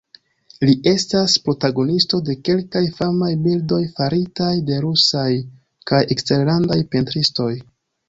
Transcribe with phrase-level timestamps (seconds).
[0.69, 5.31] Li estas protagonisto de kelkaj famaj bildoj faritaj de rusaj
[5.93, 7.53] kaj eksterlandaj pentristoj.